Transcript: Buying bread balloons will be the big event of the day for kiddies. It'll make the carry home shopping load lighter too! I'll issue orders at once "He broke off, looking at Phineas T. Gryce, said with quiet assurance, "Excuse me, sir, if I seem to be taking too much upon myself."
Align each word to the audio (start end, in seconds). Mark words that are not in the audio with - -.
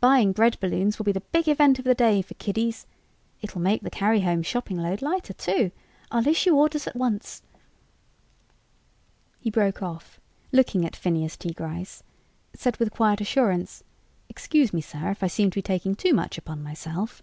Buying 0.00 0.32
bread 0.32 0.60
balloons 0.60 0.98
will 0.98 1.04
be 1.06 1.12
the 1.12 1.22
big 1.32 1.48
event 1.48 1.78
of 1.78 1.86
the 1.86 1.94
day 1.94 2.20
for 2.20 2.34
kiddies. 2.34 2.86
It'll 3.40 3.62
make 3.62 3.80
the 3.80 3.88
carry 3.88 4.20
home 4.20 4.42
shopping 4.42 4.76
load 4.76 5.00
lighter 5.00 5.32
too! 5.32 5.70
I'll 6.10 6.28
issue 6.28 6.54
orders 6.54 6.86
at 6.86 6.94
once 6.94 7.40
"He 9.40 9.48
broke 9.48 9.82
off, 9.82 10.20
looking 10.52 10.84
at 10.84 10.94
Phineas 10.94 11.38
T. 11.38 11.54
Gryce, 11.54 12.02
said 12.54 12.76
with 12.76 12.90
quiet 12.92 13.22
assurance, 13.22 13.82
"Excuse 14.28 14.74
me, 14.74 14.82
sir, 14.82 15.10
if 15.10 15.22
I 15.22 15.28
seem 15.28 15.50
to 15.50 15.54
be 15.58 15.62
taking 15.62 15.94
too 15.94 16.12
much 16.12 16.36
upon 16.36 16.62
myself." 16.62 17.22